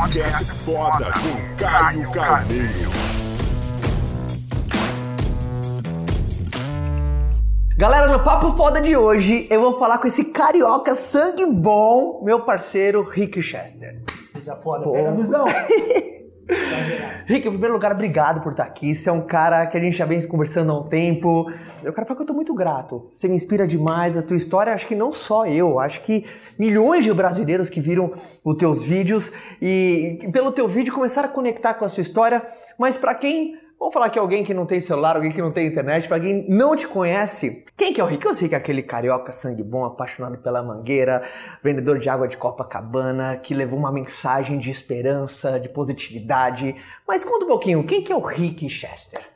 [0.00, 2.90] Podcast Foda com Caio Carneiro.
[7.76, 12.40] Galera, no Papo Foda de hoje, eu vou falar com esse carioca sangue bom, meu
[12.40, 14.00] parceiro Rick Chester.
[14.32, 14.92] Seja foda, Pô.
[14.92, 15.44] pega a visão.
[17.26, 18.94] Rick, em primeiro lugar, obrigado por estar aqui.
[18.94, 21.50] Você é um cara que a gente já vem conversando há um tempo.
[21.82, 23.08] Eu quero falar que eu tô muito grato.
[23.14, 26.26] Você me inspira demais, a tua história, acho que não só eu, acho que
[26.58, 28.12] milhões de brasileiros que viram
[28.44, 29.32] os teus vídeos
[29.62, 32.42] e pelo teu vídeo começaram a conectar com a sua história.
[32.78, 35.66] Mas pra quem Vamos falar que alguém que não tem celular, alguém que não tem
[35.66, 38.26] internet, pra quem não te conhece, quem que é o Rick?
[38.26, 41.24] Eu sei que é aquele carioca sangue bom, apaixonado pela mangueira,
[41.64, 46.76] vendedor de água de Copacabana, que levou uma mensagem de esperança, de positividade.
[47.08, 49.26] Mas conta um pouquinho, quem que é o Rick Chester?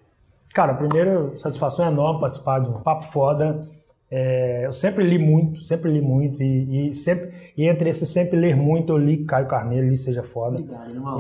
[0.53, 3.67] Cara, primeiro, satisfação enorme participar de um papo foda.
[4.17, 8.39] É, eu sempre li muito, sempre li muito, e, e sempre e entre esses sempre
[8.39, 10.63] ler muito, eu li Caio Carneiro, li Seja Foda.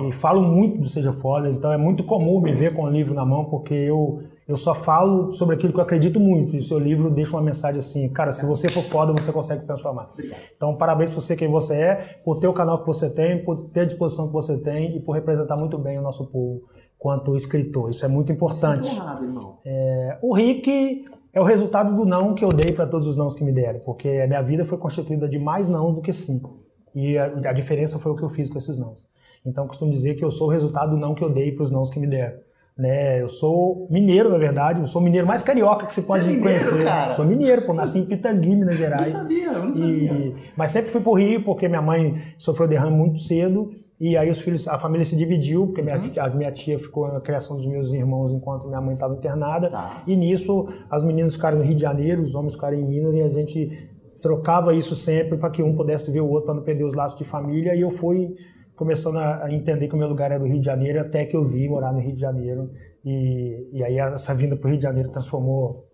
[0.06, 3.12] E falo muito do Seja Foda, então é muito comum me ver com o livro
[3.12, 6.54] na mão, porque eu, eu só falo sobre aquilo que eu acredito muito.
[6.54, 9.62] E o seu livro deixa uma mensagem assim, cara, se você for foda, você consegue
[9.62, 10.10] se transformar.
[10.56, 13.70] Então, parabéns por ser quem você é, por ter o canal que você tem, por
[13.70, 16.62] ter a disposição que você tem e por representar muito bem o nosso povo
[16.96, 17.90] quanto escritor.
[17.90, 18.88] Isso é muito importante.
[19.20, 19.58] irmão.
[19.64, 21.04] É, o Rick
[21.34, 23.80] é o resultado do não que eu dei para todos os nãos que me deram,
[23.80, 26.40] porque a minha vida foi constituída de mais não do que sim.
[26.94, 29.04] E a, a diferença foi o que eu fiz com esses nãos.
[29.44, 31.64] Então, eu costumo dizer que eu sou o resultado do não que eu dei para
[31.64, 32.38] os nãos que me deram.
[32.76, 33.20] Né?
[33.22, 36.42] Eu sou mineiro, na verdade, eu sou mineiro mais carioca que você pode é mineiro,
[36.70, 36.84] conhecer.
[36.84, 37.14] cara?
[37.14, 39.08] Sou mineiro, pô, nasci em Pitangui, Minas Gerais.
[39.08, 43.20] sabia, eu não E- mas sempre fui pro Rio, porque minha mãe sofreu derrame muito
[43.20, 43.70] cedo.
[44.00, 47.20] E aí os filhos, a família se dividiu, porque minha, a minha tia ficou na
[47.20, 49.70] criação dos meus irmãos enquanto minha mãe estava internada.
[49.70, 50.02] Tá.
[50.06, 53.22] E nisso as meninas ficaram no Rio de Janeiro, os homens ficaram em Minas e
[53.22, 56.84] a gente trocava isso sempre para que um pudesse ver o outro para não perder
[56.84, 57.74] os laços de família.
[57.74, 58.34] E eu fui
[58.74, 61.44] começando a entender que o meu lugar era o Rio de Janeiro até que eu
[61.46, 62.70] vim morar no Rio de Janeiro.
[63.04, 65.86] E, e aí essa vinda para o Rio de Janeiro transformou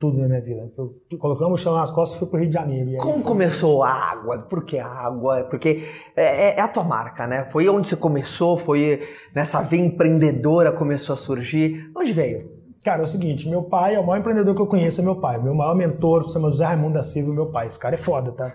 [0.00, 0.72] tudo na minha vida.
[0.78, 2.96] Eu coloquei uma mochila nas costas e fui para o Rio de Janeiro.
[2.96, 4.38] Como começou a água?
[4.38, 5.44] Por que a água?
[5.44, 5.84] Porque
[6.16, 7.46] é, é a tua marca, né?
[7.52, 9.02] Foi onde você começou, foi
[9.34, 11.92] nessa veia empreendedora começou a surgir.
[11.94, 12.50] Onde veio?
[12.82, 15.16] Cara, é o seguinte, meu pai é o maior empreendedor que eu conheço, é meu
[15.16, 15.38] pai.
[15.38, 17.66] Meu maior mentor chama José Raimundo da Silva, meu pai.
[17.66, 18.50] Esse cara é foda, tá?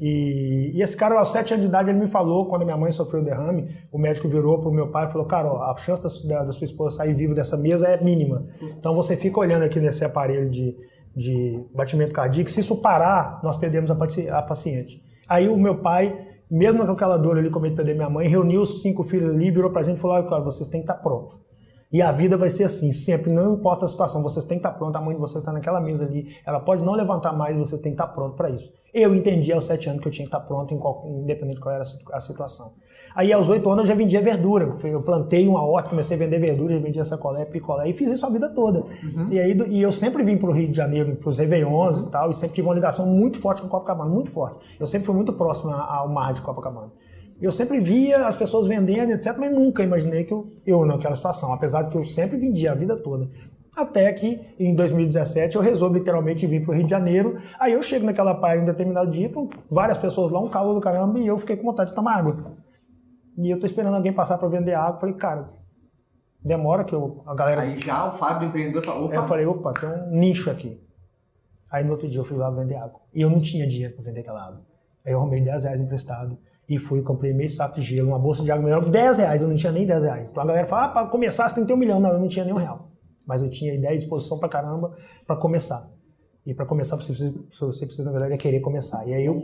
[0.00, 2.90] E, e esse cara, aos sete anos de idade, ele me falou, quando minha mãe
[2.92, 6.02] sofreu o derrame, o médico virou pro meu pai e falou, cara, ó, a chance
[6.26, 8.46] da, da- sua esposa sair viva dessa mesa é mínima.
[8.78, 10.76] Então você fica olhando aqui nesse aparelho de,
[11.16, 15.02] de batimento cardíaco, se isso parar, nós perdemos a, a paciente.
[15.28, 16.16] Aí o meu pai,
[16.50, 19.50] mesmo com aquela dor ali, medo de perder minha mãe, reuniu os cinco filhos ali,
[19.50, 21.36] virou pra gente e falou, cara, vocês têm que estar prontos.
[21.90, 24.76] E a vida vai ser assim, sempre, não importa a situação, vocês têm que estar
[24.78, 27.80] pronto, a mãe de vocês está naquela mesa ali, ela pode não levantar mais, vocês
[27.80, 28.70] têm que estar pronto para isso.
[28.92, 30.74] Eu entendi aos sete anos que eu tinha que estar pronto,
[31.06, 32.72] independente de qual era a situ- a situação.
[33.14, 36.18] Aí aos oito anos eu já vendia verdura, eu eu plantei uma horta, comecei a
[36.20, 38.82] vender verdura, já vendia sacolé, picolé, e fiz isso a vida toda.
[39.30, 42.06] E aí e eu sempre vim para o Rio de Janeiro, para os Réveillons e
[42.10, 44.58] tal, e sempre tive uma ligação muito forte com Copacabana, muito forte.
[44.78, 46.90] Eu sempre fui muito próximo ao mar de Copacabana.
[47.40, 51.52] Eu sempre via as pessoas vendendo, etc., mas nunca imaginei que eu, eu naquela situação,
[51.52, 53.28] apesar de que eu sempre vendia a vida toda.
[53.76, 57.38] Até que em 2017 eu resolvo literalmente vir para o Rio de Janeiro.
[57.60, 60.80] Aí eu chego naquela praia em determinado dia, estão várias pessoas lá, um calor do
[60.80, 62.56] caramba, e eu fiquei com vontade de tomar água.
[63.36, 64.98] E eu tô esperando alguém passar para vender água.
[64.98, 65.48] Falei, cara,
[66.42, 67.60] demora que eu, a galera.
[67.60, 70.82] Aí já o Fábio do empreendedor falou, Aí eu falei, opa, tem um nicho aqui.
[71.70, 73.00] Aí no outro dia eu fui lá vender água.
[73.14, 74.66] E eu não tinha dinheiro para vender aquela água.
[75.06, 76.36] Aí eu arrumei 10 reais emprestado
[76.68, 79.48] e fui, comprei meio saco de gelo, uma bolsa de água mineral, 10 reais, eu
[79.48, 80.28] não tinha nem 10 reais.
[80.30, 81.98] Então a galera fala, ah, para começar você tem que ter um milhão.
[81.98, 82.90] Não, eu não tinha nem um real.
[83.26, 84.94] Mas eu tinha ideia e disposição pra caramba
[85.26, 85.90] para começar.
[86.44, 89.06] E para começar, você precisa, você precisa, na verdade, é querer começar.
[89.06, 89.38] E aí eu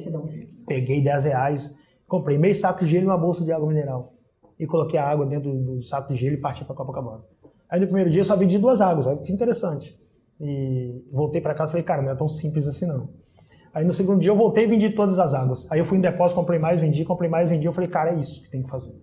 [0.67, 1.75] peguei 10 reais,
[2.07, 4.15] comprei meio saco de gelo e uma bolsa de água mineral.
[4.59, 7.23] E coloquei a água dentro do saco de gelo e parti para Copacabana.
[7.71, 9.99] Aí no primeiro dia eu só vendi duas águas, olha que interessante.
[10.41, 13.09] E voltei para casa e falei, cara, não é tão simples assim não.
[13.75, 15.67] Aí no segundo dia eu voltei e vendi todas as águas.
[15.71, 17.67] Aí eu fui em depósito, comprei mais, vendi, comprei mais, vendi.
[17.67, 18.95] Eu falei, cara, é isso que tem que fazer.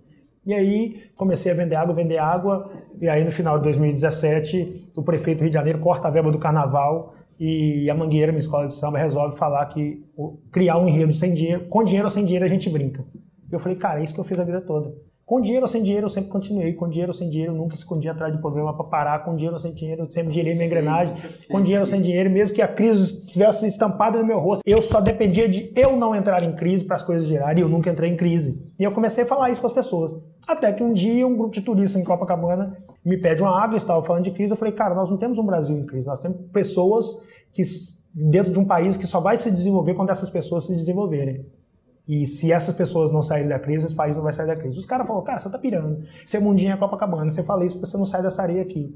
[0.45, 2.71] E aí comecei a vender água, vender água.
[2.99, 6.31] E aí no final de 2017, o prefeito do Rio de Janeiro corta a verba
[6.31, 10.05] do carnaval e a Mangueira, minha escola de samba, resolve falar que
[10.51, 13.03] criar um enredo sem dinheiro, com dinheiro ou sem dinheiro a gente brinca.
[13.51, 14.93] E eu falei, cara, é isso que eu fiz a vida toda.
[15.31, 16.73] Com dinheiro ou sem dinheiro, eu sempre continuei.
[16.73, 19.23] Com dinheiro ou sem dinheiro, eu nunca escondi atrás de problema para parar.
[19.23, 21.15] Com dinheiro ou sem dinheiro, eu sempre girei minha engrenagem.
[21.49, 24.81] Com dinheiro ou sem dinheiro, mesmo que a crise estivesse estampada no meu rosto, eu
[24.81, 27.59] só dependia de eu não entrar em crise para as coisas girarem.
[27.59, 28.61] E eu nunca entrei em crise.
[28.77, 30.13] E eu comecei a falar isso com as pessoas.
[30.45, 33.77] Até que um dia, um grupo de turistas em Copacabana me pede uma água, eu
[33.77, 34.51] estava falando de crise.
[34.51, 37.05] Eu falei, cara, nós não temos um Brasil em crise, nós temos pessoas
[37.53, 37.63] que,
[38.13, 41.45] dentro de um país que só vai se desenvolver quando essas pessoas se desenvolverem.
[42.07, 44.79] E se essas pessoas não saírem da crise, esse país não vai sair da crise.
[44.79, 46.03] Os caras falaram, cara, você tá pirando.
[46.25, 48.95] Você é mundinho é Copacabana, você fala isso porque você não sai dessa areia aqui.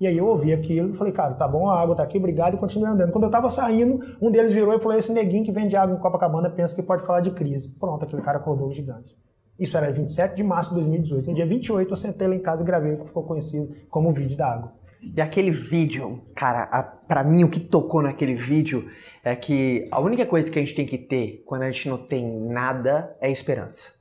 [0.00, 2.54] E aí eu ouvi aquilo e falei, cara, tá bom, a água tá aqui, obrigado,
[2.54, 3.12] e continuei andando.
[3.12, 5.98] Quando eu tava saindo, um deles virou e falou, esse neguinho que vende água em
[5.98, 7.74] Copacabana pensa que pode falar de crise.
[7.78, 9.16] Pronto, aquele cara acordou gigante.
[9.58, 11.28] Isso era 27 de março de 2018.
[11.28, 14.10] No dia 28 eu sentei lá em casa e gravei o que ficou conhecido como
[14.10, 14.72] o vídeo da água.
[15.16, 18.88] E aquele vídeo, cara, a, pra mim o que tocou naquele vídeo
[19.24, 21.98] é que a única coisa que a gente tem que ter quando a gente não
[21.98, 23.92] tem nada é esperança.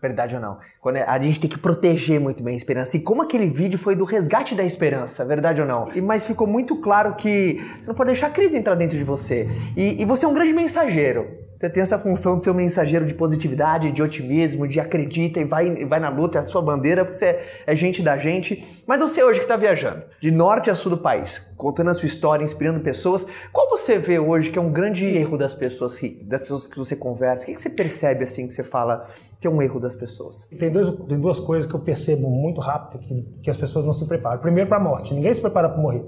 [0.00, 0.58] Verdade ou não?
[0.80, 2.96] Quando a gente tem que proteger muito bem a esperança.
[2.96, 5.90] E como aquele vídeo foi do resgate da esperança, verdade ou não?
[5.92, 9.02] E, mas ficou muito claro que você não pode deixar a crise entrar dentro de
[9.02, 9.48] você.
[9.76, 11.26] E, e você é um grande mensageiro.
[11.58, 15.44] Você tem essa função de ser um mensageiro de positividade, de otimismo, de acredita e
[15.44, 18.64] vai, vai na luta, é a sua bandeira, porque você é, é gente da gente.
[18.86, 22.06] Mas você hoje que está viajando, de norte a sul do país, contando a sua
[22.06, 26.42] história, inspirando pessoas, qual você vê hoje que é um grande erro das pessoas das
[26.42, 27.42] pessoas que você conversa?
[27.42, 29.08] O que, que você percebe assim que você fala
[29.40, 30.44] que é um erro das pessoas?
[30.56, 33.92] Tem, dois, tem duas coisas que eu percebo muito rápido que, que as pessoas não
[33.92, 34.38] se preparam.
[34.38, 35.12] Primeiro, para a morte.
[35.12, 36.04] Ninguém se prepara para morrer.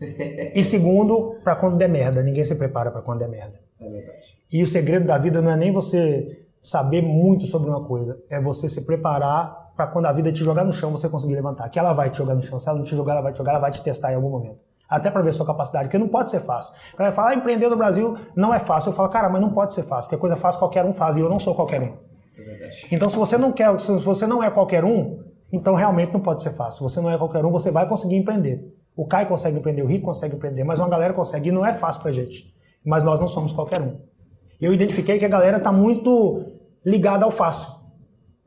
[0.54, 2.22] e segundo, para quando der merda.
[2.22, 3.60] Ninguém se prepara para quando der merda.
[3.78, 4.33] É verdade.
[4.54, 8.40] E o segredo da vida não é nem você saber muito sobre uma coisa, é
[8.40, 11.68] você se preparar para quando a vida te jogar no chão você conseguir levantar.
[11.68, 12.56] Que ela vai te jogar no chão.
[12.60, 14.30] Se ela não te jogar, ela vai te jogar, ela vai te testar em algum
[14.30, 14.60] momento.
[14.88, 16.72] Até para ver sua capacidade, porque não pode ser fácil.
[16.92, 18.90] O cara fala, ah, empreender no Brasil não é fácil.
[18.90, 21.20] Eu falo, cara, mas não pode ser fácil, porque coisa fácil qualquer um faz e
[21.20, 21.96] eu não sou qualquer um.
[22.38, 25.18] É então, se você não quer, se você não é qualquer um,
[25.52, 26.88] então realmente não pode ser fácil.
[26.88, 28.72] Você não é qualquer um, você vai conseguir empreender.
[28.94, 31.74] O Caio consegue empreender, o Rico consegue empreender, mas uma galera consegue e não é
[31.74, 32.54] fácil pra gente.
[32.86, 34.13] Mas nós não somos qualquer um
[34.60, 36.42] eu identifiquei que a galera está muito
[36.84, 37.72] ligada ao fácil.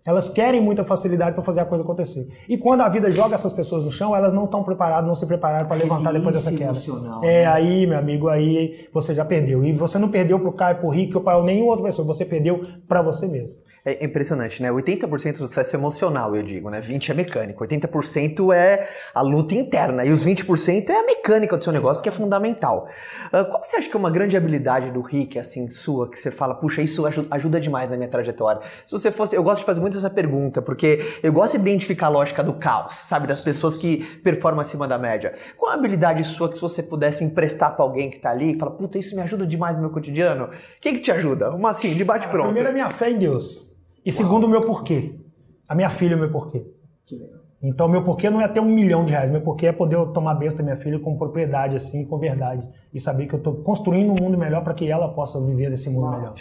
[0.06, 2.30] Elas querem muita facilidade para fazer a coisa acontecer.
[2.48, 5.26] E quando a vida joga essas pessoas no chão, elas não estão preparadas, não se
[5.26, 6.72] prepararam para levantar depois dessa queda.
[7.24, 7.46] É, né?
[7.46, 9.66] aí, meu amigo, aí você já perdeu.
[9.66, 12.08] E você não perdeu para o Caio, para o Rick ou para nenhuma outra pessoa,
[12.08, 13.50] você perdeu para você mesmo.
[13.90, 14.70] É impressionante, né?
[14.70, 16.82] 80% do sucesso é emocional, eu digo, né?
[16.82, 17.66] 20% é mecânico.
[17.66, 20.04] 80% é a luta interna.
[20.04, 22.90] E os 20% é a mecânica do seu negócio, que é fundamental.
[23.28, 26.30] Uh, qual você acha que é uma grande habilidade do Rick, assim, sua, que você
[26.30, 28.62] fala, puxa, isso ajuda, ajuda demais na minha trajetória?
[28.86, 29.38] Se você fosse.
[29.38, 32.56] Eu gosto de fazer muito essa pergunta, porque eu gosto de identificar a lógica do
[32.56, 33.26] caos, sabe?
[33.26, 35.34] Das pessoas que performam acima da média.
[35.56, 38.60] Qual a habilidade sua que se você pudesse emprestar para alguém que tá ali e
[38.60, 40.44] fala, puta, isso me ajuda demais no meu cotidiano?
[40.48, 40.50] O
[40.82, 41.52] que, que te ajuda?
[41.52, 42.48] Uma assim, de bate-pronto.
[42.48, 43.77] Primeiro, a minha fé em Deus.
[44.08, 45.20] E segundo, o meu porquê.
[45.68, 46.66] A minha filha é o meu porquê.
[47.62, 49.30] Então, meu porquê não é ter um milhão de reais.
[49.30, 52.66] Meu porquê é poder tomar benção da minha filha com propriedade, assim, com verdade.
[52.94, 55.90] E saber que eu estou construindo um mundo melhor para que ela possa viver desse
[55.90, 56.36] mundo melhor.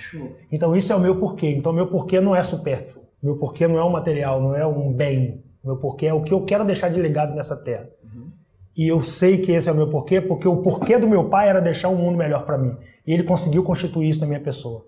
[0.52, 1.50] Então, isso é o meu porquê.
[1.50, 3.04] Então, meu porquê não é supérfluo.
[3.20, 5.42] Meu porquê não é um material, não é um bem.
[5.64, 7.88] Meu porquê é o que eu quero deixar de legado nessa terra.
[8.04, 8.30] Uhum.
[8.76, 11.48] E eu sei que esse é o meu porquê, porque o porquê do meu pai
[11.48, 12.76] era deixar um mundo melhor para mim.
[13.04, 14.84] E ele conseguiu constituir isso na minha pessoa.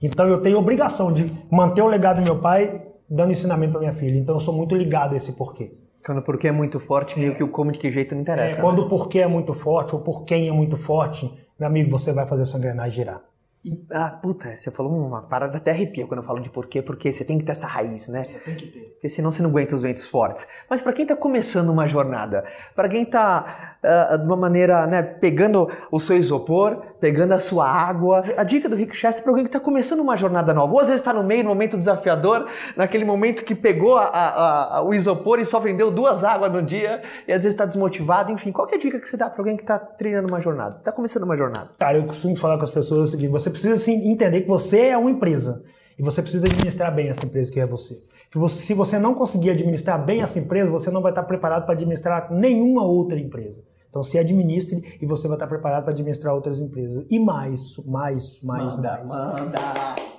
[0.00, 3.94] Então eu tenho obrigação de manter o legado do meu pai dando ensinamento para minha
[3.94, 4.18] filha.
[4.18, 5.72] Então eu sou muito ligado a esse porquê.
[6.04, 8.54] Quando o porquê é muito forte, meio que o como de que jeito não interessa.
[8.54, 8.62] É, né?
[8.62, 12.12] quando o porquê é muito forte, ou por quem é muito forte, meu amigo, você
[12.12, 13.22] vai fazer sua engrenagem girar.
[13.64, 17.10] E, ah, puta, você falou uma parada até arrepia quando eu falo de porquê, porque
[17.10, 18.24] você tem que ter essa raiz, né?
[18.28, 18.80] É, tem que ter.
[18.80, 20.46] Porque senão você não aguenta os ventos fortes.
[20.70, 22.44] Mas para quem tá começando uma jornada,
[22.76, 27.68] para quem tá uh, de uma maneira, né, pegando o seu isopor, pegando a sua
[27.68, 28.24] água.
[28.36, 30.72] A dica do Rick Chess é para alguém que está começando uma jornada nova.
[30.72, 34.76] Ou às vezes está no meio, no momento desafiador, naquele momento que pegou a, a,
[34.78, 38.32] a, o isopor e só vendeu duas águas no dia, e às vezes está desmotivado.
[38.32, 40.76] Enfim, qual é a dica que você dá para alguém que está treinando uma jornada,
[40.78, 41.70] está começando uma jornada?
[41.78, 44.88] Cara, eu costumo falar com as pessoas o seguinte: você precisa sim, entender que você
[44.88, 45.62] é uma empresa.
[45.98, 48.02] E você precisa administrar bem essa empresa que é você,
[48.48, 52.30] se você não conseguir administrar bem essa empresa, você não vai estar preparado para administrar
[52.30, 53.62] nenhuma outra empresa.
[53.96, 57.06] Então se administre e você vai estar preparado para administrar outras empresas.
[57.10, 59.08] E mais, mais, mais, manda, mais.
[59.08, 59.58] Manda.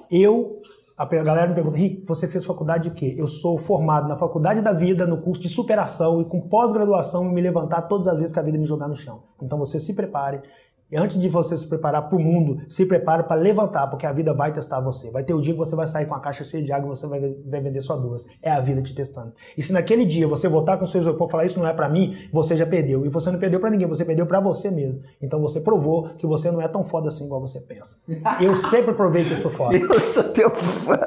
[0.09, 0.63] Eu,
[0.97, 3.13] a galera me pergunta, Rick, você fez faculdade de quê?
[3.15, 7.39] Eu sou formado na faculdade da vida, no curso de superação e com pós-graduação me
[7.39, 9.21] levantar todas as vezes que a vida me jogar no chão.
[9.39, 10.41] Então você se prepare,
[10.89, 14.13] e antes de você se preparar para o mundo, se prepare para levantar, porque a
[14.13, 15.11] vida vai testar você.
[15.11, 16.97] Vai ter o dia que você vai sair com a caixa cheia de água e
[16.97, 18.25] você vai, vai vender só duas.
[18.41, 19.33] É a vida te testando.
[19.57, 21.89] E se naquele dia você voltar com seu isopor e falar isso não é para
[21.89, 23.05] mim, você já perdeu.
[23.05, 25.01] E você não perdeu para ninguém, você perdeu para você mesmo.
[25.21, 27.97] Então você provou que você não é tão foda assim igual você pensa.
[28.39, 29.75] Eu sempre provei que eu sou foda.
[29.77, 30.99] eu sou teu fã.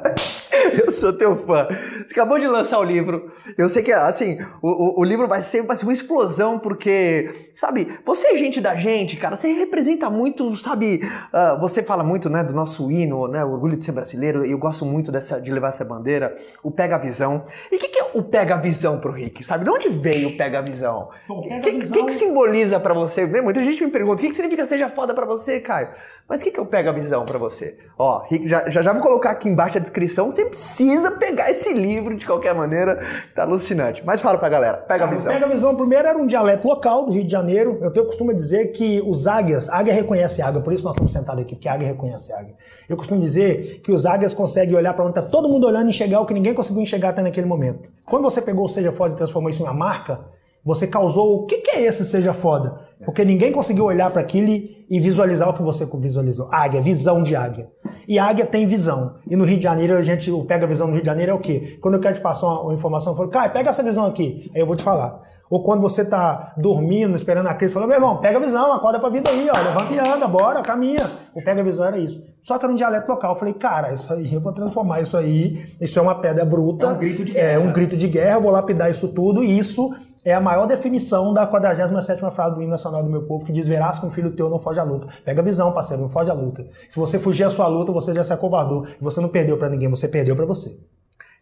[0.86, 1.66] Eu sou teu fã.
[2.04, 3.30] Você acabou de lançar o livro.
[3.56, 7.50] Eu sei que, assim, o, o, o livro vai ser, vai ser uma explosão, porque,
[7.54, 9.36] sabe, você é gente da gente, cara.
[9.36, 11.00] Você representa muito, sabe?
[11.32, 13.44] Uh, você fala muito, né, do nosso hino, né?
[13.44, 14.44] O orgulho de ser brasileiro.
[14.44, 16.34] E eu gosto muito dessa, de levar essa bandeira.
[16.62, 17.44] O Pega a Visão.
[17.70, 19.64] E o que, que é o Pega Visão pro Rick, sabe?
[19.64, 21.08] De onde veio o Pega Visão?
[21.28, 23.26] Bom, O que, Visão- que, que simboliza pra você?
[23.26, 25.88] Né, Muita gente me pergunta, o que, que significa seja foda pra você, Caio?
[26.30, 27.76] Mas o que, que é o Pega Visão pra você?
[27.98, 32.16] Ó, já, já, já vou colocar aqui embaixo a descrição, você precisa pegar esse livro
[32.16, 34.00] de qualquer maneira, tá alucinante.
[34.06, 35.32] Mas fala pra galera, Pega Visão.
[35.32, 37.80] Pega a visão primeiro era um dialeto local do Rio de Janeiro.
[37.82, 41.42] Eu tenho costume dizer que os águias, águia reconhece águia, por isso nós estamos sentados
[41.42, 42.54] aqui, porque águia reconhece águia.
[42.88, 45.90] Eu costumo dizer que os águias conseguem olhar para onde está todo mundo olhando e
[45.90, 47.90] enxergar o que ninguém conseguiu enxergar até naquele momento.
[48.06, 50.20] Quando você pegou o Seja Foda e transformou isso em uma marca,
[50.64, 52.88] você causou o que, que é esse Seja Foda?
[53.04, 56.48] Porque ninguém conseguiu olhar para aquilo e visualizar o que você visualizou.
[56.52, 57.68] Águia, visão de águia.
[58.06, 59.14] E águia tem visão.
[59.26, 61.34] E no Rio de Janeiro, a gente, o Pega Visão no Rio de Janeiro é
[61.34, 61.78] o quê?
[61.80, 64.50] Quando eu quero te passar uma, uma informação, eu falo, Caio, pega essa visão aqui.
[64.54, 65.22] Aí eu vou te falar.
[65.48, 69.00] Ou quando você tá dormindo, esperando a crise, fala, meu irmão, pega a visão, acorda
[69.00, 71.10] pra vida aí, ó, levanta e anda, bora, caminha.
[71.34, 72.22] O pega a visão era isso.
[72.40, 73.32] Só que era um dialeto local.
[73.32, 76.86] Eu falei, cara, isso aí, eu vou transformar isso aí, isso é uma pedra bruta.
[76.86, 77.60] É um grito de É guerra.
[77.60, 79.90] um grito de guerra, eu vou lapidar isso tudo, e isso
[80.24, 83.66] é a maior definição da 47ª frase do hino nacional do meu povo, que diz,
[83.66, 85.08] verás que um filho teu não foge à luta.
[85.24, 86.66] Pega a visão, parceiro, não foge à luta.
[86.88, 88.86] Se você fugir à sua luta, você já se acovardou.
[88.86, 90.78] E você não perdeu pra ninguém, você perdeu pra você.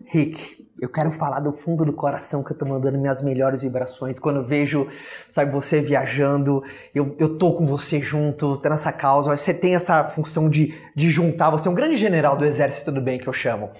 [0.06, 4.16] Rick, eu quero falar do fundo do coração que eu tô mandando minhas melhores vibrações.
[4.16, 4.86] Quando eu vejo,
[5.28, 6.62] sabe, você viajando,
[6.94, 9.36] eu, eu tô com você junto, tá nessa causa.
[9.36, 13.00] Você tem essa função de, de juntar, você é um grande general do exército do
[13.00, 13.70] bem que eu chamo.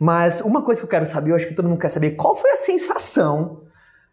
[0.00, 2.34] Mas uma coisa que eu quero saber, eu acho que todo mundo quer saber, qual
[2.34, 3.67] foi a sensação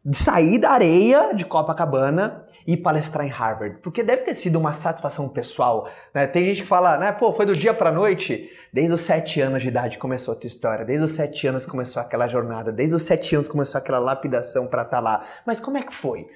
[0.05, 3.79] de sair da areia de Copacabana e palestrar em Harvard?
[3.81, 6.27] Porque deve ter sido uma satisfação pessoal, né?
[6.27, 8.51] Tem gente que fala, né, pô, foi do dia pra noite.
[8.71, 12.01] Desde os sete anos de idade começou a tua história, desde os sete anos começou
[12.01, 15.25] aquela jornada, desde os sete anos começou aquela lapidação pra estar lá.
[15.45, 16.29] Mas como é que foi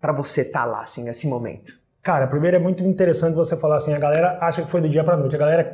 [0.00, 1.83] pra você estar lá, assim, nesse momento?
[2.04, 5.02] Cara, primeiro é muito interessante você falar assim, a galera acha que foi do dia
[5.02, 5.34] pra noite.
[5.34, 5.72] A galera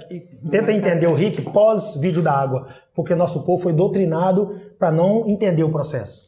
[0.49, 5.29] tenta entender o Rick pós vídeo da água, porque nosso povo foi doutrinado para não
[5.29, 6.23] entender o processo.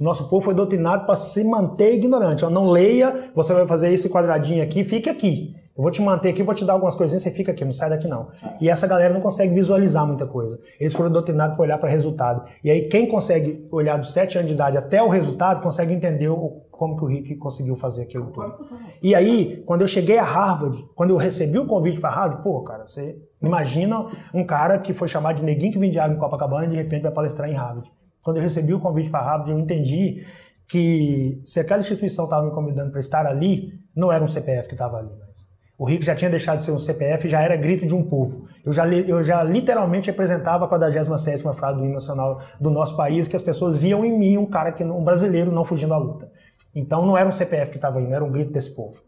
[0.00, 2.44] Nosso povo foi doutrinado para se manter ignorante.
[2.44, 5.54] Ó, não leia, você vai fazer esse quadradinho aqui, fique aqui.
[5.76, 7.90] Eu vou te manter aqui, vou te dar algumas coisinhas, você fica aqui, não sai
[7.90, 8.28] daqui não.
[8.60, 10.58] E essa galera não consegue visualizar muita coisa.
[10.80, 12.44] Eles foram doutrinados para olhar para resultado.
[12.64, 16.28] E aí quem consegue olhar dos 7 anos de idade até o resultado, consegue entender
[16.30, 18.66] o- como que o Rick conseguiu fazer aquilo tudo.
[19.02, 22.62] E aí, quando eu cheguei a Harvard, quando eu recebi o convite para Harvard, pô,
[22.62, 26.66] cara, você imagina um cara que foi chamado de neguinho que vende água em Copacabana
[26.66, 27.90] e de repente vai palestrar em Harvard.
[28.24, 30.24] Quando eu recebi o convite para Harvard, eu entendi
[30.68, 34.74] que se aquela instituição estava me convidando para estar ali, não era um CPF que
[34.74, 35.46] estava ali mais.
[35.78, 38.46] O Rick já tinha deixado de ser um CPF, já era grito de um povo.
[38.64, 43.28] Eu já, eu já literalmente representava a 47ª frase do hino nacional do nosso país,
[43.28, 46.30] que as pessoas viam em mim um cara que um brasileiro não fugindo à luta.
[46.76, 49.00] Então não era um CPF que estava indo, era um grito desse povo.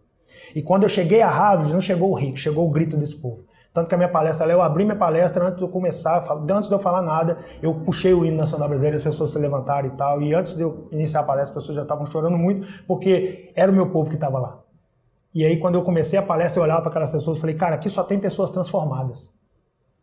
[0.57, 3.45] E quando eu cheguei a Harvard, não chegou o Rick, chegou o grito desse povo.
[3.75, 6.75] Tanto que a minha palestra, eu abri minha palestra antes de eu começar, antes de
[6.75, 10.23] eu falar nada, eu puxei o hino nacional brasileiro, as pessoas se levantaram e tal.
[10.23, 13.71] E antes de eu iniciar a palestra, as pessoas já estavam chorando muito, porque era
[13.71, 14.59] o meu povo que estava lá.
[15.35, 17.75] E aí, quando eu comecei a palestra, eu olhava para aquelas pessoas e falei, cara,
[17.75, 19.31] aqui só tem pessoas transformadas.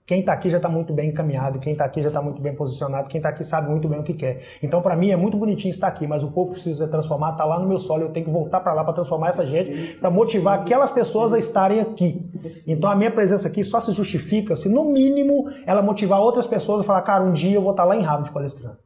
[0.05, 2.53] Quem está aqui já está muito bem encaminhado, quem está aqui já está muito bem
[2.53, 4.43] posicionado, quem está aqui sabe muito bem o que quer.
[4.61, 7.43] Então, para mim, é muito bonitinho estar aqui, mas o povo precisa ser transformado está
[7.43, 10.11] lá no meu solo, eu tenho que voltar para lá para transformar essa gente, para
[10.11, 12.23] motivar aquelas pessoas a estarem aqui.
[12.67, 16.81] Então, a minha presença aqui só se justifica se, no mínimo, ela motivar outras pessoas
[16.81, 18.77] a falar, cara, um dia eu vou estar lá em Harvard palestrando.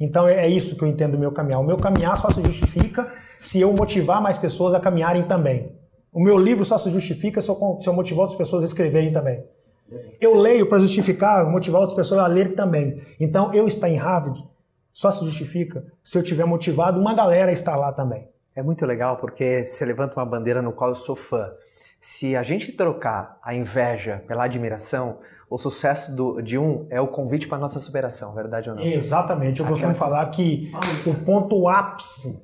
[0.00, 1.60] Então é é isso que eu entendo do meu caminhar.
[1.60, 5.72] O meu caminhar só se justifica se eu motivar mais pessoas a caminharem também.
[6.12, 9.42] O meu livro só se justifica se eu motivar outras pessoas a escreverem também.
[10.20, 13.00] Eu leio para justificar, motivar outras pessoas a ler também.
[13.18, 14.42] Então eu estar em Harvard
[14.92, 18.28] só se justifica se eu tiver motivado uma galera a estar lá também.
[18.54, 21.50] É muito legal porque você levanta uma bandeira no qual eu sou fã.
[22.00, 25.18] Se a gente trocar a inveja pela admiração,
[25.50, 28.82] o sucesso do- de um é o convite para nossa superação, verdade ou não?
[28.82, 29.60] Exatamente.
[29.60, 30.70] Eu costumo Aquela- falar que
[31.06, 32.42] o ponto ápice.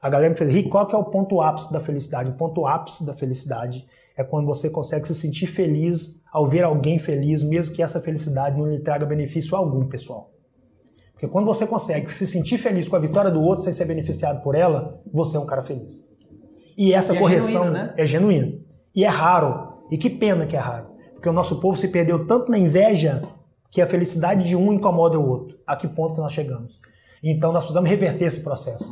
[0.00, 2.30] A galera me fala, Rick, qual que é o ponto ápice da felicidade?
[2.30, 3.86] O ponto ápice da felicidade
[4.16, 8.58] é quando você consegue se sentir feliz ao ver alguém feliz, mesmo que essa felicidade
[8.58, 10.32] não lhe traga benefício algum, pessoal.
[11.12, 14.42] Porque quando você consegue se sentir feliz com a vitória do outro sem ser beneficiado
[14.42, 16.08] por ela, você é um cara feliz.
[16.76, 17.94] E essa E é correção genuíno, né?
[17.96, 18.06] é.
[18.96, 19.74] E é raro.
[19.90, 20.86] E que pena que é raro.
[21.12, 23.22] Porque o nosso povo se perdeu tanto na inveja
[23.70, 25.58] que a felicidade de um incomoda o outro.
[25.66, 26.80] A que ponto que nós chegamos?
[27.22, 28.84] Então nós precisamos reverter esse processo.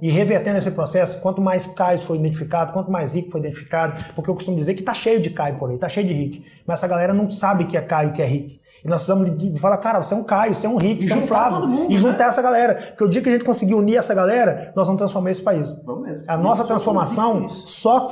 [0.00, 4.30] E revertendo esse processo, quanto mais Caio foi identificado, quanto mais rico foi identificado, porque
[4.30, 6.44] eu costumo dizer que tá cheio de Caio por aí, tá cheio de Rick.
[6.64, 8.62] Mas essa galera não sabe que é Caio e que é Rick.
[8.84, 11.04] E nós precisamos de, de falar, cara, você é um Caio, você é um Rick,
[11.04, 11.68] você é um Flávio.
[11.68, 12.00] mundo, e né?
[12.00, 12.74] juntar essa galera.
[12.74, 15.70] Porque o dia que a gente conseguir unir essa galera, nós vamos transformar esse país.
[15.84, 16.24] Vamos mesmo.
[16.26, 18.06] A nossa transformação só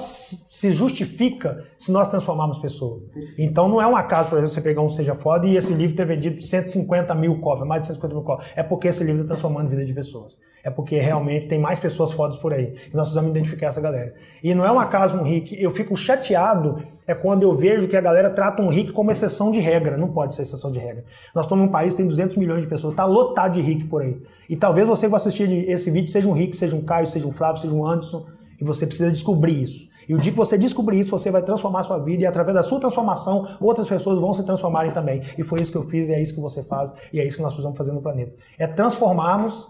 [0.61, 3.05] se justifica se nós transformarmos pessoas.
[3.38, 5.97] Então não é um acaso, por exemplo, você pegar um Seja Foda e esse livro
[5.97, 8.50] ter vendido 150 mil cópias, mais de 150 mil cópias.
[8.55, 10.37] É porque esse livro está transformando a vida de pessoas.
[10.62, 12.75] É porque realmente tem mais pessoas fodas por aí.
[12.93, 14.12] E nós precisamos identificar essa galera.
[14.45, 15.57] E não é um acaso um Rick.
[15.59, 19.50] Eu fico chateado é quando eu vejo que a galera trata um Rick como exceção
[19.50, 19.97] de regra.
[19.97, 21.07] Não pode ser exceção de regra.
[21.35, 22.93] Nós estamos num país que tem 200 milhões de pessoas.
[22.93, 24.21] Está lotado de Rick por aí.
[24.47, 27.26] E talvez você que vai assistir esse vídeo seja um Rick, seja um Caio, seja
[27.26, 28.26] um Flávio, seja um Anderson.
[28.61, 29.88] E você precisa descobrir isso.
[30.09, 32.54] E o dia que você descobrir isso, você vai transformar a sua vida e através
[32.54, 35.23] da sua transformação, outras pessoas vão se transformarem também.
[35.38, 37.37] E foi isso que eu fiz, e é isso que você faz, e é isso
[37.37, 38.37] que nós precisamos fazer no planeta.
[38.59, 39.69] É transformarmos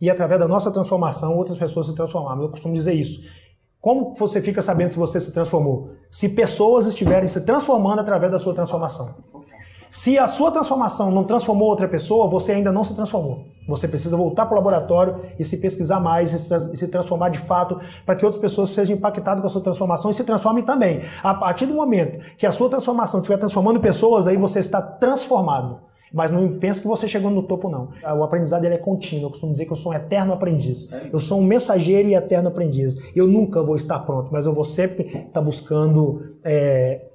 [0.00, 2.42] e através da nossa transformação, outras pessoas se transformarem.
[2.42, 3.20] Eu costumo dizer isso.
[3.80, 5.90] Como você fica sabendo se você se transformou?
[6.10, 9.14] Se pessoas estiverem se transformando através da sua transformação.
[9.90, 13.46] Se a sua transformação não transformou outra pessoa, você ainda não se transformou.
[13.66, 17.80] Você precisa voltar para o laboratório e se pesquisar mais e se transformar de fato
[18.06, 21.00] para que outras pessoas sejam impactadas com a sua transformação e se transformem também.
[21.22, 25.80] A partir do momento que a sua transformação estiver transformando pessoas, aí você está transformado.
[26.12, 27.90] Mas não pensa que você chegou no topo, não.
[28.18, 29.26] O aprendizado ele é contínuo.
[29.26, 30.88] Eu costumo dizer que eu sou um eterno aprendiz.
[31.12, 32.96] Eu sou um mensageiro e eterno aprendiz.
[33.14, 37.09] Eu nunca vou estar pronto, mas eu vou sempre estar buscando é,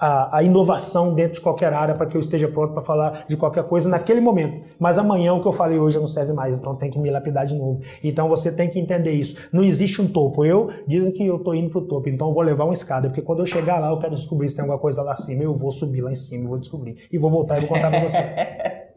[0.00, 3.36] a, a, inovação dentro de qualquer área para que eu esteja pronto para falar de
[3.36, 4.66] qualquer coisa naquele momento.
[4.78, 7.44] Mas amanhã o que eu falei hoje não serve mais, então tem que me lapidar
[7.44, 7.80] de novo.
[8.02, 9.36] Então você tem que entender isso.
[9.52, 10.44] Não existe um topo.
[10.44, 13.08] Eu dizem que eu estou indo para o topo, então eu vou levar uma escada,
[13.08, 15.54] porque quando eu chegar lá eu quero descobrir se tem alguma coisa lá acima, eu
[15.54, 18.00] vou subir lá em cima, eu vou descobrir e vou voltar e vou contar para
[18.00, 18.18] você.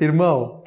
[0.00, 0.57] Irmão,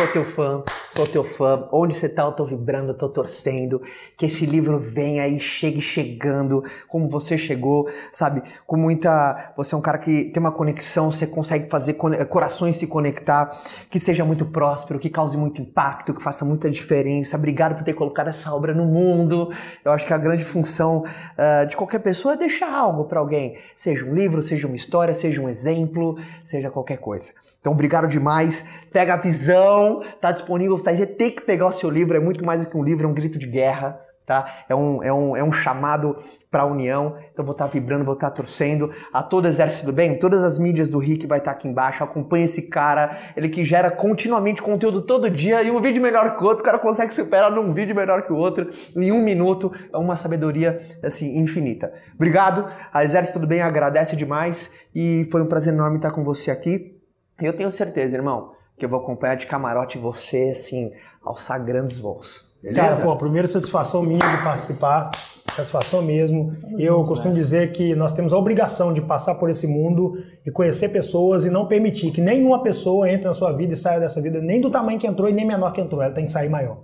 [0.00, 0.62] sou teu fã,
[0.96, 1.68] sou teu fã.
[1.70, 3.82] Onde você tá, eu tô vibrando, eu tô torcendo.
[4.16, 8.42] Que esse livro venha e chegue chegando, como você chegou, sabe?
[8.66, 9.52] Com muita.
[9.58, 13.50] Você é um cara que tem uma conexão, você consegue fazer corações se conectar,
[13.90, 17.36] que seja muito próspero, que cause muito impacto, que faça muita diferença.
[17.36, 19.52] Obrigado por ter colocado essa obra no mundo.
[19.84, 23.58] Eu acho que a grande função uh, de qualquer pessoa é deixar algo para alguém.
[23.76, 27.32] Seja um livro, seja uma história, seja um exemplo, seja qualquer coisa.
[27.60, 28.64] Então, obrigado demais.
[28.90, 30.78] Pega a visão, tá disponível.
[30.78, 33.10] Você tem que pegar o seu livro, é muito mais do que um livro, é
[33.10, 34.00] um grito de guerra.
[34.30, 34.64] Tá?
[34.68, 36.16] É, um, é, um, é um chamado
[36.48, 37.16] para a união.
[37.32, 38.88] Então vou estar tá vibrando, vou estar tá torcendo.
[39.12, 42.04] A todo Exército do Bem, todas as mídias do Rick vai estar tá aqui embaixo.
[42.04, 46.44] Acompanha esse cara, ele que gera continuamente conteúdo todo dia e um vídeo melhor que
[46.44, 46.62] o outro.
[46.62, 49.72] O cara consegue superar num vídeo melhor que o outro em um minuto.
[49.92, 51.92] É uma sabedoria assim infinita.
[52.14, 52.70] Obrigado.
[52.92, 56.99] A Exército do Bem agradece demais e foi um prazer enorme estar com você aqui.
[57.40, 62.50] Eu tenho certeza, irmão, que eu vou acompanhar de camarote você, assim, alçar grandes voos.
[62.62, 62.80] Beleza?
[62.80, 65.10] Cara, pô, a primeira satisfação minha de participar
[65.50, 66.52] satisfação mesmo.
[66.78, 70.88] Eu costumo dizer que nós temos a obrigação de passar por esse mundo e conhecer
[70.88, 74.40] pessoas e não permitir que nenhuma pessoa entre na sua vida e saia dessa vida,
[74.40, 76.78] nem do tamanho que entrou e nem menor que entrou, ela tem que sair maior.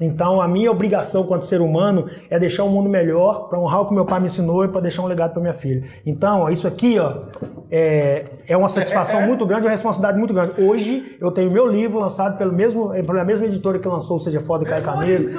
[0.00, 3.86] Então, a minha obrigação quanto ser humano é deixar o mundo melhor para honrar o
[3.86, 5.84] que meu pai me ensinou e para deixar um legado para minha filha.
[6.06, 7.24] Então, isso aqui, ó,
[7.74, 10.60] é, é uma satisfação muito grande, uma responsabilidade muito grande.
[10.60, 14.66] Hoje, eu tenho meu livro lançado pelo mesmo, pela mesma editora que lançou Seja Foda,
[14.66, 15.30] Caio Carneiro,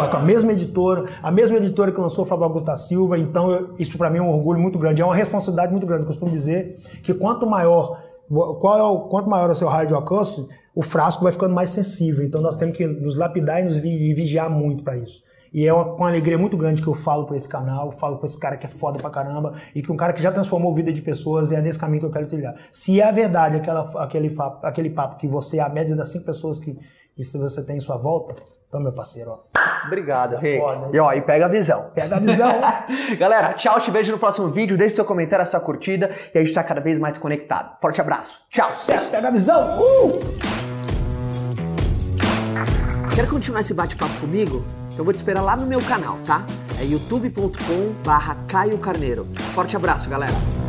[0.00, 3.98] a mesma editora, a mesma editora que lançou Fábio Augusto da Silva, então eu, isso
[3.98, 6.04] para mim é um orgulho muito grande, é uma responsabilidade muito grande.
[6.04, 8.00] Eu costumo dizer que quanto maior,
[8.58, 11.54] qual é o, quanto maior é o seu raio de alcance, o frasco vai ficando
[11.54, 12.24] mais sensível.
[12.24, 15.22] Então nós temos que nos lapidar e nos vigiar muito para isso.
[15.52, 18.26] E é uma, com alegria muito grande que eu falo para esse canal, falo para
[18.26, 20.74] esse cara que é foda pra caramba, e que um cara que já transformou a
[20.74, 22.54] vida de pessoas, é nesse caminho que eu quero trilhar.
[22.70, 26.58] Se é verdade aquela, aquele, aquele papo que você é a média das cinco pessoas
[26.58, 26.78] que
[27.34, 28.34] você tem em sua volta,
[28.72, 29.38] então, meu parceiro, ó.
[29.86, 30.58] Obrigado, Rei.
[30.58, 31.90] Tá e ó, e pega a visão.
[31.94, 32.58] Pega a visão.
[33.20, 34.78] Galera, tchau, te vejo no próximo vídeo.
[34.78, 37.76] Deixe seu comentário, sua curtida e a gente tá cada vez mais conectado.
[37.82, 38.40] Forte abraço.
[38.48, 38.72] Tchau.
[38.72, 39.78] Sucesso, pega a visão.
[39.78, 40.20] Uh!
[43.14, 44.64] Quer continuar esse bate-papo comigo?
[44.92, 46.44] Então vou te esperar lá no meu canal, tá?
[46.78, 49.26] É youtube.com barra Caio Carneiro.
[49.54, 50.61] Forte abraço, galera.